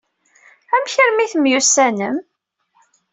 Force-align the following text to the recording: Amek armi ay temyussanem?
Amek 0.75 0.95
armi 1.03 1.21
ay 1.23 1.29
temyussanem? 1.31 2.17